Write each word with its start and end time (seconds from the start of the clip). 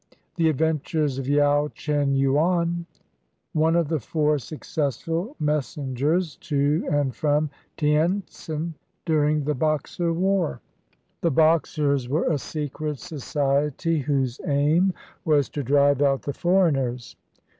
THE 0.35 0.49
ADVENTURES 0.49 1.19
OF 1.19 1.29
YAO 1.29 1.67
CHEN 1.75 2.15
YUAN 2.15 2.87
ONE 3.53 3.75
OF 3.75 3.87
THE 3.87 3.99
FOUR 3.99 4.39
SUCCESSFUL 4.39 5.35
MESSENGERS 5.39 6.37
TO 6.37 6.87
AND 6.89 7.13
FROM 7.15 7.51
TIENTSIN 7.77 8.73
DURING 9.05 9.43
THE 9.43 9.53
BOXER 9.53 10.11
WAR 10.11 10.59
[The 11.21 11.29
Boxers 11.29 12.09
were 12.09 12.25
a 12.25 12.39
secret 12.39 12.97
society 12.97 13.99
whose 13.99 14.41
aim 14.47 14.91
was 15.23 15.49
to 15.49 15.61
drive 15.61 16.01
out 16.01 16.23
the 16.23 16.33
foreigners. 16.33 17.15